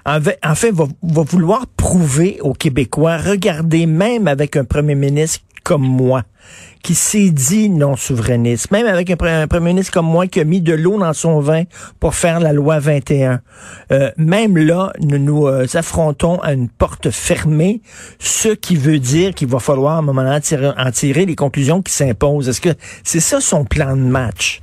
en 0.05 0.21
fait, 0.55 0.73
va, 0.73 0.85
va 1.03 1.23
vouloir 1.23 1.67
prouver 1.77 2.39
aux 2.41 2.55
Québécois, 2.55 3.17
regardez, 3.17 3.87
même 3.87 4.27
avec 4.27 4.57
un 4.57 4.65
premier 4.65 4.97
ministre 4.97 5.41
comme 5.69 5.87
moi, 5.87 6.23
qui 6.83 6.95
s'est 6.95 7.29
dit 7.29 7.69
non 7.69 7.95
souverainiste, 7.95 8.71
même 8.71 8.87
avec 8.87 9.11
un, 9.11 9.17
premier 9.47 9.67
ministre 9.67 9.93
comme 9.93 10.07
moi 10.07 10.27
qui 10.27 10.41
a 10.41 10.45
mis 10.45 10.63
de 10.63 10.73
l'eau 10.73 10.99
dans 10.99 11.13
son 11.13 11.41
vin 11.41 11.65
pour 12.01 12.15
faire 12.15 12.41
la 12.41 12.55
loi 12.55 12.79
21. 12.79 13.43
Euh, 13.93 14.11
même 14.17 14.57
là, 14.57 14.95
nous 14.99 15.19
nous 15.19 15.47
euh, 15.47 15.67
affrontons 15.75 16.41
à 16.41 16.55
une 16.55 16.71
porte 16.71 17.11
fermée, 17.11 17.83
ce 18.19 18.49
qui 18.49 18.77
veut 18.77 18.99
dire 18.99 19.35
qu'il 19.35 19.49
va 19.49 19.59
falloir 19.59 19.97
à 19.97 19.99
un 19.99 20.03
moment 20.03 20.23
donné 20.23 20.73
en 20.79 20.91
tirer, 20.91 21.27
les 21.27 21.37
conclusions 21.37 21.83
qui 21.83 21.93
s'imposent. 21.93 22.49
Est-ce 22.49 22.63
que 22.63 22.75
c'est 23.05 23.21
ça 23.21 23.43
son 23.43 23.67
plan 23.67 23.95
de 23.95 24.01
match? 24.01 24.63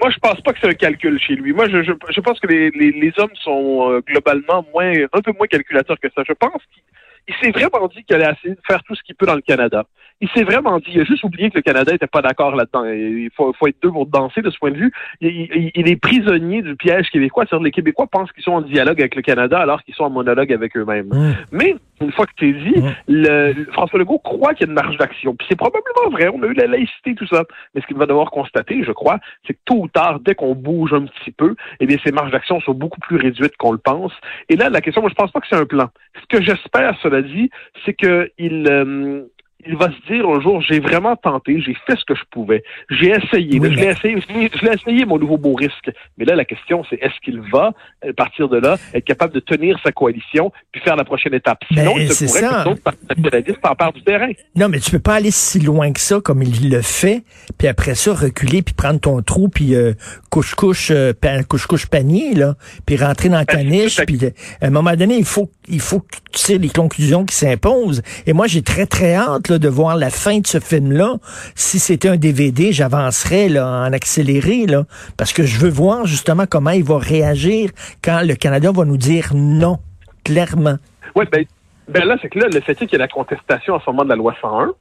moi, 0.00 0.10
je 0.10 0.18
pense 0.18 0.40
pas 0.40 0.54
que 0.54 0.58
c'est 0.62 0.70
un 0.70 0.74
calcul 0.74 1.20
chez 1.20 1.34
lui. 1.34 1.52
Moi, 1.52 1.68
je, 1.68 1.82
je, 1.82 2.20
pense 2.20 2.40
que 2.40 2.46
les, 2.46 2.70
les, 2.70 3.12
hommes 3.18 3.36
sont 3.44 3.92
euh, 3.92 4.00
globalement 4.00 4.64
moins, 4.72 4.90
un 5.12 5.20
peu 5.20 5.32
moins 5.36 5.46
calculateurs 5.46 6.00
que 6.00 6.08
ça. 6.16 6.22
Je 6.26 6.32
pense 6.32 6.62
qu'il 6.72 6.82
il 7.30 7.34
s'est 7.40 7.50
vraiment 7.50 7.86
dit 7.88 8.02
qu'il 8.04 8.16
allait 8.16 8.32
essayer 8.32 8.54
de 8.54 8.60
faire 8.66 8.82
tout 8.84 8.94
ce 8.94 9.02
qu'il 9.02 9.14
peut 9.14 9.26
dans 9.26 9.34
le 9.34 9.40
Canada. 9.40 9.84
Il 10.20 10.28
s'est 10.30 10.44
vraiment 10.44 10.78
dit, 10.78 10.90
il 10.94 11.00
a 11.00 11.04
juste 11.04 11.24
oublié 11.24 11.50
que 11.50 11.56
le 11.56 11.62
Canada 11.62 11.92
n'était 11.92 12.06
pas 12.06 12.20
d'accord 12.20 12.54
là-dedans. 12.54 12.84
Il 12.84 13.30
faut, 13.34 13.54
faut, 13.54 13.66
être 13.66 13.80
deux 13.82 13.90
pour 13.90 14.06
danser 14.06 14.42
de 14.42 14.50
ce 14.50 14.58
point 14.58 14.70
de 14.70 14.76
vue. 14.76 14.92
Il, 15.20 15.88
est 15.88 15.96
prisonnier 15.96 16.60
du 16.60 16.76
piège 16.76 17.08
québécois. 17.10 17.44
C'est-à-dire 17.48 17.64
les 17.64 17.70
Québécois 17.70 18.06
pensent 18.06 18.30
qu'ils 18.32 18.44
sont 18.44 18.52
en 18.52 18.60
dialogue 18.60 19.00
avec 19.00 19.14
le 19.14 19.22
Canada 19.22 19.58
alors 19.58 19.82
qu'ils 19.82 19.94
sont 19.94 20.04
en 20.04 20.10
monologue 20.10 20.52
avec 20.52 20.76
eux-mêmes. 20.76 21.08
Mmh. 21.08 21.34
Mais 21.52 21.74
une 22.02 22.12
fois 22.12 22.26
que 22.26 22.32
tu 22.36 22.52
dit, 22.52 22.80
mmh. 22.80 22.94
le, 23.08 23.66
François 23.72 23.98
Legault 23.98 24.18
croit 24.18 24.52
qu'il 24.54 24.66
y 24.66 24.70
a 24.70 24.72
une 24.72 24.74
marge 24.74 24.98
d'action. 24.98 25.34
Puis 25.34 25.46
c'est 25.48 25.56
probablement 25.56 26.10
vrai. 26.10 26.28
On 26.28 26.42
a 26.42 26.46
eu 26.46 26.54
la 26.54 26.66
laïcité, 26.66 27.14
tout 27.14 27.26
ça. 27.26 27.44
Mais 27.74 27.80
ce 27.80 27.86
qu'il 27.86 27.96
va 27.96 28.06
devoir 28.06 28.30
constater, 28.30 28.84
je 28.84 28.92
crois, 28.92 29.18
c'est 29.46 29.54
que 29.54 29.60
tôt 29.64 29.82
ou 29.82 29.88
tard, 29.88 30.20
dès 30.20 30.34
qu'on 30.34 30.54
bouge 30.54 30.92
un 30.92 31.06
petit 31.06 31.30
peu, 31.30 31.54
eh 31.80 31.86
bien, 31.86 31.96
ces 32.04 32.12
marges 32.12 32.30
d'action 32.30 32.60
sont 32.60 32.74
beaucoup 32.74 33.00
plus 33.00 33.16
réduites 33.16 33.56
qu'on 33.56 33.72
le 33.72 33.78
pense. 33.78 34.12
Et 34.48 34.56
là, 34.56 34.68
la 34.68 34.82
question, 34.82 35.00
moi, 35.00 35.10
je 35.10 35.14
pense 35.14 35.30
pas 35.30 35.40
que 35.40 35.46
c'est 35.48 35.56
un 35.56 35.66
plan. 35.66 35.88
Ce 36.20 36.36
que 36.36 36.42
j'espère, 36.42 36.94
cela 37.02 37.22
dit, 37.22 37.50
c'est 37.84 37.94
qu'il 37.94 38.66
euh, 38.68 39.24
il 39.66 39.76
va 39.76 39.86
se 39.86 40.12
dire 40.12 40.28
un 40.28 40.40
jour, 40.40 40.60
j'ai 40.62 40.80
vraiment 40.80 41.16
tenté, 41.16 41.60
j'ai 41.60 41.76
fait 41.86 41.96
ce 41.96 42.04
que 42.04 42.14
je 42.14 42.22
pouvais, 42.30 42.62
j'ai 42.88 43.10
essayé, 43.10 43.60
je 43.62 43.68
l'ai 43.68 43.86
essayé, 43.86 44.16
je 44.28 44.64
l'ai 44.64 44.72
essayé 44.72 45.04
mon 45.04 45.18
nouveau 45.18 45.38
beau 45.38 45.54
risque. 45.54 45.90
Mais 46.18 46.24
là, 46.24 46.34
la 46.34 46.44
question, 46.44 46.82
c'est 46.88 46.96
est-ce 46.96 47.18
qu'il 47.22 47.40
va, 47.52 47.72
à 48.02 48.12
partir 48.12 48.48
de 48.48 48.58
là, 48.58 48.76
être 48.94 49.04
capable 49.04 49.34
de 49.34 49.40
tenir 49.40 49.78
sa 49.84 49.92
coalition 49.92 50.52
puis 50.72 50.80
faire 50.80 50.96
la 50.96 51.04
prochaine 51.04 51.34
étape? 51.34 51.58
Sinon, 51.72 51.94
il 51.98 52.12
se 52.12 52.24
pourrait 52.24 52.40
ça. 52.40 52.64
que 52.64 52.68
d'autres 52.68 52.92
nationalistes 53.08 53.60
en 53.62 53.74
part 53.74 53.92
du 53.92 54.02
terrain. 54.02 54.30
Non, 54.56 54.68
mais 54.68 54.80
tu 54.80 54.90
peux 54.90 54.98
pas 54.98 55.14
aller 55.14 55.30
si 55.30 55.60
loin 55.60 55.92
que 55.92 56.00
ça 56.00 56.20
comme 56.20 56.42
il 56.42 56.70
le 56.70 56.82
fait, 56.82 57.22
puis 57.58 57.68
après 57.68 57.94
ça 57.94 58.14
reculer 58.14 58.62
puis 58.62 58.74
prendre 58.74 59.00
ton 59.00 59.22
trou 59.22 59.48
puis 59.48 59.74
euh, 59.74 59.92
couche 60.30 60.54
couche 60.54 60.90
euh, 60.90 61.12
couche 61.48 61.66
couche 61.66 61.86
panier 61.86 62.34
là, 62.34 62.54
puis 62.86 62.96
rentrer 62.96 63.28
dans 63.28 63.44
ta 63.44 63.62
niche 63.62 64.00
puis 64.06 64.18
euh, 64.22 64.30
à 64.60 64.66
un 64.66 64.70
moment 64.70 64.94
donné, 64.94 65.16
il 65.16 65.24
faut 65.24 65.50
il 65.68 65.80
faut 65.80 66.00
que 66.00 66.16
tu 66.32 66.38
sais 66.38 66.58
les 66.58 66.68
conclusions 66.68 67.24
qui 67.24 67.34
s'imposent. 67.34 68.02
Et 68.26 68.32
moi, 68.32 68.46
j'ai 68.46 68.62
très 68.62 68.86
très 68.86 69.14
hâte 69.14 69.49
de 69.58 69.68
voir 69.68 69.96
la 69.96 70.10
fin 70.10 70.38
de 70.38 70.46
ce 70.46 70.60
film-là. 70.60 71.16
Si 71.54 71.78
c'était 71.78 72.08
un 72.08 72.16
DVD, 72.16 72.72
j'avancerais 72.72 73.58
en 73.58 73.92
accéléré, 73.92 74.66
là, 74.66 74.84
parce 75.16 75.32
que 75.32 75.44
je 75.44 75.58
veux 75.58 75.70
voir 75.70 76.06
justement 76.06 76.44
comment 76.48 76.70
il 76.70 76.84
va 76.84 76.98
réagir 76.98 77.70
quand 78.02 78.20
le 78.22 78.34
Canada 78.34 78.70
va 78.72 78.84
nous 78.84 78.96
dire 78.96 79.30
non, 79.34 79.78
clairement. 80.24 80.76
Oui, 81.16 81.24
ben, 81.30 81.44
Ben 81.88 82.04
là, 82.04 82.16
c'est 82.22 82.28
que 82.28 82.38
là, 82.38 82.46
le 82.52 82.60
fait 82.60 82.72
est 82.72 82.86
qu'il 82.86 82.92
y 82.92 82.94
a 82.96 82.98
la 82.98 83.08
contestation 83.08 83.74
en 83.74 83.80
ce 83.80 83.86
moment 83.86 84.04
de 84.04 84.10
la 84.10 84.16
loi 84.16 84.34
101. 84.40 84.72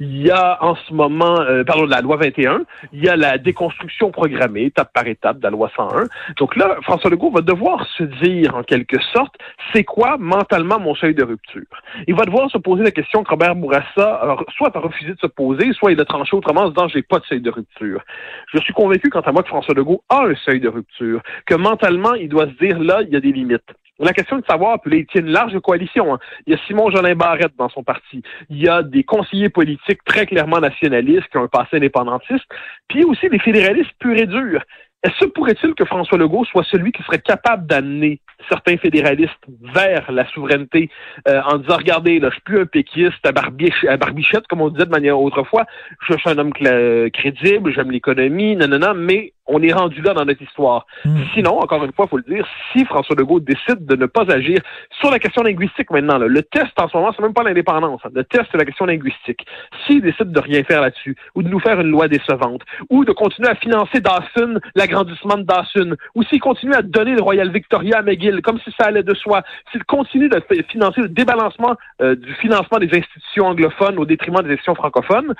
Il 0.00 0.22
y 0.22 0.30
a 0.30 0.62
en 0.62 0.74
ce 0.74 0.92
moment, 0.92 1.40
euh, 1.40 1.64
pardon, 1.64 1.86
de 1.86 1.90
la 1.90 2.00
loi 2.00 2.16
21, 2.16 2.62
il 2.92 3.04
y 3.04 3.08
a 3.08 3.16
la 3.16 3.38
déconstruction 3.38 4.10
programmée, 4.10 4.64
étape 4.64 4.92
par 4.92 5.06
étape, 5.06 5.38
de 5.38 5.44
la 5.44 5.50
loi 5.50 5.70
101. 5.76 6.06
Donc 6.36 6.56
là, 6.56 6.76
François 6.82 7.10
Legault 7.10 7.30
va 7.30 7.40
devoir 7.40 7.86
se 7.96 8.04
dire, 8.04 8.54
en 8.54 8.62
quelque 8.62 9.00
sorte, 9.12 9.34
c'est 9.72 9.84
quoi 9.84 10.16
mentalement 10.18 10.78
mon 10.78 10.94
seuil 10.94 11.14
de 11.14 11.24
rupture? 11.24 11.62
Il 12.06 12.14
va 12.14 12.24
devoir 12.24 12.50
se 12.50 12.58
poser 12.58 12.84
la 12.84 12.90
question 12.90 13.22
que 13.22 13.30
Robert 13.30 13.54
Bourassa 13.54 14.36
soit 14.56 14.76
a 14.76 14.80
refusé 14.80 15.12
de 15.12 15.18
se 15.18 15.26
poser, 15.26 15.72
soit 15.72 15.92
il 15.92 16.00
a 16.00 16.04
tranché 16.04 16.36
autrement 16.36 16.62
en 16.62 16.66
se 16.66 16.74
disant, 16.74 16.88
j'ai 16.88 17.02
pas 17.02 17.18
de 17.18 17.24
seuil 17.24 17.40
de 17.40 17.50
rupture. 17.50 18.02
Je 18.52 18.58
suis 18.60 18.72
convaincu, 18.72 19.10
quant 19.10 19.20
à 19.20 19.32
moi, 19.32 19.42
que 19.42 19.48
François 19.48 19.74
Legault 19.74 20.02
a 20.08 20.24
un 20.24 20.34
seuil 20.44 20.60
de 20.60 20.68
rupture, 20.68 21.20
que 21.46 21.54
mentalement, 21.54 22.14
il 22.14 22.28
doit 22.28 22.46
se 22.46 22.64
dire, 22.64 22.78
là, 22.78 23.02
il 23.02 23.10
y 23.10 23.16
a 23.16 23.20
des 23.20 23.32
limites. 23.32 23.62
La 23.98 24.12
question 24.12 24.38
est 24.38 24.42
de 24.42 24.46
savoir, 24.46 24.80
puis 24.80 24.92
là, 24.92 24.96
il 24.98 25.06
tient 25.06 25.22
une 25.22 25.32
large 25.32 25.58
coalition. 25.60 26.14
Hein. 26.14 26.18
Il 26.46 26.52
y 26.52 26.56
a 26.56 26.58
Simon 26.66 26.90
Jolin 26.90 27.14
Barrette 27.14 27.56
dans 27.58 27.68
son 27.68 27.82
parti. 27.82 28.22
Il 28.48 28.62
y 28.62 28.68
a 28.68 28.82
des 28.82 29.02
conseillers 29.02 29.48
politiques 29.48 30.04
très 30.04 30.26
clairement 30.26 30.60
nationalistes 30.60 31.26
qui 31.30 31.38
ont 31.38 31.44
un 31.44 31.48
passé 31.48 31.76
indépendantiste. 31.76 32.44
Puis 32.88 33.04
aussi 33.04 33.28
des 33.28 33.40
fédéralistes 33.40 33.90
purs 33.98 34.16
et 34.16 34.26
durs. 34.26 34.62
Est-ce 35.04 35.26
pourrait-il 35.26 35.74
que 35.74 35.84
François 35.84 36.18
Legault 36.18 36.44
soit 36.44 36.64
celui 36.64 36.90
qui 36.90 37.02
serait 37.04 37.20
capable 37.20 37.66
d'amener 37.68 38.20
certains 38.48 38.76
fédéralistes 38.78 39.38
vers 39.62 40.10
la 40.10 40.26
souveraineté 40.30 40.90
euh, 41.28 41.40
en 41.42 41.58
disant 41.58 41.76
regardez 41.76 42.18
là 42.18 42.30
je 42.30 42.34
suis 42.34 42.42
plus 42.42 42.60
un 42.60 42.66
péquiste 42.66 43.24
à, 43.24 43.28
à 43.28 43.96
barbichette 43.96 44.46
comme 44.48 44.60
on 44.60 44.70
disait 44.70 44.86
de 44.86 44.90
manière 44.90 45.20
autrefois 45.20 45.66
je 46.08 46.16
suis 46.16 46.30
un 46.30 46.38
homme 46.38 46.52
crédible 46.52 47.72
j'aime 47.72 47.92
l'économie 47.92 48.56
non 48.56 48.66
non 48.66 48.78
non 48.78 48.94
mais 48.94 49.34
on 49.48 49.62
est 49.62 49.72
rendu 49.72 50.00
là 50.02 50.14
dans 50.14 50.24
notre 50.24 50.42
histoire. 50.42 50.86
Hmm. 51.04 51.16
Sinon, 51.34 51.58
encore 51.58 51.82
une 51.84 51.92
fois, 51.92 52.06
il 52.06 52.10
faut 52.10 52.18
le 52.18 52.34
dire, 52.34 52.46
si 52.72 52.84
François 52.84 53.16
Legault 53.16 53.40
décide 53.40 53.86
de 53.86 53.96
ne 53.96 54.06
pas 54.06 54.30
agir 54.30 54.60
sur 55.00 55.10
la 55.10 55.18
question 55.18 55.42
linguistique 55.42 55.90
maintenant, 55.90 56.18
le 56.18 56.42
test 56.42 56.72
en 56.78 56.88
ce 56.88 56.96
moment, 56.96 57.12
c'est 57.16 57.22
même 57.22 57.34
pas 57.34 57.42
l'indépendance. 57.42 58.00
Hein. 58.04 58.10
le 58.14 58.24
test, 58.24 58.44
c'est 58.52 58.58
la 58.58 58.64
question 58.64 58.84
linguistique. 58.84 59.46
S'il 59.86 60.02
décide 60.02 60.30
de 60.30 60.40
rien 60.40 60.62
faire 60.64 60.82
là-dessus, 60.82 61.16
ou 61.34 61.42
de 61.42 61.48
nous 61.48 61.60
faire 61.60 61.80
une 61.80 61.90
loi 61.90 62.08
décevante, 62.08 62.62
ou 62.90 63.04
de 63.04 63.12
continuer 63.12 63.48
à 63.48 63.54
financer 63.54 64.00
Dawson, 64.00 64.60
l'agrandissement 64.74 65.38
de 65.38 65.42
Dawson, 65.42 65.96
ou 66.14 66.22
s'il 66.24 66.40
continue 66.40 66.74
à 66.74 66.82
donner 66.82 67.14
le 67.14 67.22
Royal 67.22 67.50
Victoria 67.50 67.98
à 67.98 68.02
McGill, 68.02 68.42
comme 68.42 68.58
si 68.60 68.70
ça 68.78 68.86
allait 68.86 69.02
de 69.02 69.14
soi, 69.14 69.42
s'il 69.72 69.84
continue 69.84 70.28
de 70.28 70.42
financer 70.68 71.00
le 71.00 71.08
débalancement 71.08 71.76
euh, 72.02 72.14
du 72.14 72.34
financement 72.34 72.78
des 72.78 72.90
institutions 72.96 73.46
anglophones 73.46 73.98
au 73.98 74.04
détriment 74.04 74.42
des 74.42 74.50
institutions 74.50 74.74
francophones, 74.74 75.34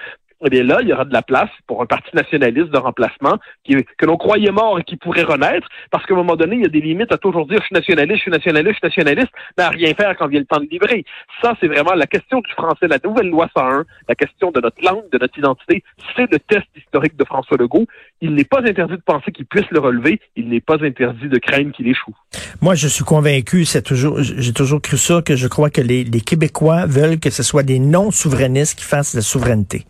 eh 0.45 0.51
bien 0.51 0.63
là, 0.63 0.79
il 0.83 0.89
y 0.89 0.93
aura 0.93 1.05
de 1.05 1.13
la 1.13 1.23
place 1.23 1.51
pour 1.67 1.83
un 1.83 1.87
parti 1.87 2.11
nationaliste 2.15 2.71
de 2.71 2.79
remplacement 2.79 3.39
qui, 3.65 3.77
que 3.97 4.07
l'on 4.07 4.17
croyait 4.17 4.51
mort 4.51 4.79
et 4.79 4.85
qui 4.85 4.97
pourrait 4.97 5.23
renaître, 5.23 5.67
parce 5.91 6.07
qu'à 6.07 6.15
un 6.15 6.19
moment 6.19 6.37
donné, 6.37 6.57
il 6.57 6.63
y 6.63 6.67
a 6.67 6.69
des 6.69 6.81
limites 6.81 7.13
à 7.13 7.19
toujours 7.19 7.47
dire 7.47 7.59
je 7.61 7.67
suis 7.67 7.75
nationaliste, 7.75 8.17
je 8.19 8.23
suis 8.23 8.31
nationaliste, 8.31 8.75
je 8.83 8.89
suis 8.89 9.03
nationaliste, 9.03 9.33
mais 9.57 9.65
à 9.65 9.71
rien 9.71 9.95
faire 9.95 10.17
quand 10.17 10.29
vient 10.29 10.41
le 10.41 10.47
temps 10.47 10.61
de 10.61 10.69
livrer. 10.71 11.05
Ça, 11.43 11.55
c'est 11.61 11.67
vraiment 11.67 11.95
la 11.95 12.07
question 12.07 12.41
du 12.41 12.51
français, 12.53 12.87
la 12.87 12.99
nouvelle 13.05 13.29
loi 13.29 13.49
101, 13.57 13.85
la 14.09 14.15
question 14.15 14.51
de 14.51 14.61
notre 14.61 14.83
langue, 14.83 15.09
de 15.11 15.19
notre 15.19 15.37
identité, 15.39 15.83
c'est 16.17 16.31
le 16.31 16.39
test 16.39 16.67
historique 16.77 17.17
de 17.17 17.25
François 17.25 17.57
Legault. 17.57 17.87
Il 18.21 18.35
n'est 18.35 18.45
pas 18.45 18.61
interdit 18.61 18.97
de 18.97 19.03
penser 19.05 19.33
qu'il 19.33 19.47
puisse 19.47 19.69
le 19.71 19.81
relever, 19.81 20.21
il 20.37 20.49
n'est 20.49 20.61
pas 20.61 20.83
interdit 20.83 21.29
de 21.29 21.39
craindre 21.39 21.73
qu'il 21.73 21.89
échoue. 21.89 22.15
Moi, 22.61 22.75
je 22.75 22.89
suis 22.89 23.05
convaincu, 23.05 23.65
c'est 23.65 23.83
toujours, 23.83 24.21
j'ai 24.21 24.53
toujours 24.53 24.81
cru 24.81 24.97
ça, 24.97 25.23
que 25.23 25.37
je 25.37 25.49
crois 25.49 25.71
que 25.71 25.81
les, 25.81 26.05
les 26.05 26.21
Québécois 26.21 26.87
veulent 26.87 27.19
que 27.19 27.31
ce 27.31 27.43
soit 27.43 27.63
des 27.63 27.79
non-souverainistes 27.79 28.79
qui 28.79 28.85
fassent 28.85 29.15
la 29.15 29.21
souveraineté. 29.21 29.85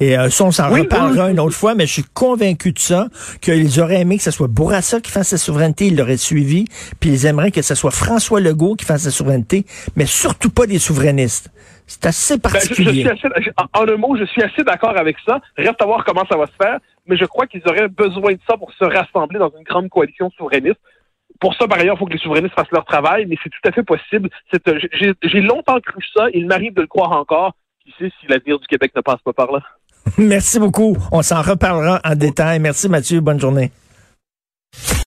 Et 0.00 0.16
euh, 0.16 0.30
ça, 0.30 0.44
on 0.44 0.50
s'en 0.50 0.70
reparlera 0.70 1.30
une 1.30 1.38
autre 1.38 1.54
fois, 1.54 1.74
mais 1.74 1.86
je 1.86 1.92
suis 1.92 2.04
convaincu 2.14 2.72
de 2.72 2.78
ça, 2.78 3.08
qu'ils 3.42 3.80
auraient 3.80 4.00
aimé 4.00 4.16
que 4.16 4.22
ce 4.22 4.30
soit 4.30 4.48
Bourassa 4.48 5.00
qui 5.00 5.10
fasse 5.10 5.32
la 5.32 5.38
souveraineté, 5.38 5.88
ils 5.88 5.96
l'auraient 5.96 6.16
suivi, 6.16 6.64
puis 7.00 7.10
ils 7.10 7.26
aimeraient 7.26 7.50
que 7.50 7.60
ce 7.60 7.74
soit 7.74 7.90
François 7.90 8.40
Legault 8.40 8.76
qui 8.76 8.86
fasse 8.86 9.04
la 9.04 9.10
souveraineté, 9.10 9.66
mais 9.96 10.06
surtout 10.06 10.50
pas 10.50 10.66
des 10.66 10.78
souverainistes. 10.78 11.50
C'est 11.86 12.06
assez 12.06 12.38
ben, 12.38 12.50
particulier. 12.50 13.06
en 13.74 13.88
un 13.88 13.96
mot, 13.96 14.16
je 14.16 14.24
suis 14.24 14.42
assez 14.42 14.62
d'accord 14.62 14.96
avec 14.96 15.16
ça. 15.26 15.40
Reste 15.58 15.82
à 15.82 15.84
voir 15.84 16.04
comment 16.04 16.24
ça 16.30 16.38
va 16.38 16.46
se 16.46 16.52
faire, 16.52 16.78
mais 17.06 17.16
je 17.16 17.24
crois 17.26 17.46
qu'ils 17.46 17.62
auraient 17.66 17.88
besoin 17.88 18.32
de 18.32 18.40
ça 18.48 18.56
pour 18.56 18.72
se 18.72 18.84
rassembler 18.84 19.38
dans 19.38 19.50
une 19.50 19.64
grande 19.64 19.90
coalition 19.90 20.30
souverainiste. 20.30 20.80
Pour 21.40 21.54
ça, 21.54 21.66
par 21.66 21.78
ailleurs, 21.78 21.96
il 21.96 21.98
faut 21.98 22.06
que 22.06 22.12
les 22.12 22.18
souverainistes 22.18 22.54
fassent 22.54 22.70
leur 22.70 22.84
travail, 22.84 23.26
mais 23.26 23.36
c'est 23.42 23.50
tout 23.50 23.68
à 23.68 23.72
fait 23.72 23.82
possible. 23.82 24.30
Euh, 24.68 24.78
j'ai 25.22 25.40
longtemps 25.40 25.80
cru 25.80 26.02
ça, 26.14 26.28
il 26.32 26.46
m'arrive 26.46 26.74
de 26.74 26.82
le 26.82 26.86
croire 26.86 27.12
encore. 27.12 27.54
Qui 27.84 27.92
sait 27.98 28.12
si 28.20 28.26
l'avenir 28.28 28.58
du 28.58 28.66
Québec 28.66 28.92
ne 28.94 29.00
passe 29.00 29.20
pas 29.24 29.32
par 29.32 29.50
là? 29.50 29.60
Merci 30.18 30.58
beaucoup. 30.58 30.96
On 31.12 31.22
s'en 31.22 31.42
reparlera 31.42 32.00
en 32.04 32.14
détail. 32.14 32.58
Merci 32.58 32.88
Mathieu. 32.88 33.20
Bonne 33.20 33.40
journée. 33.40 33.70